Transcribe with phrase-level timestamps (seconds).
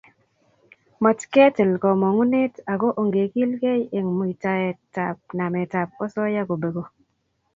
[1.03, 6.83] Matketil komongunet ako ongegilkei eng muitaetab nametab osoya kobeku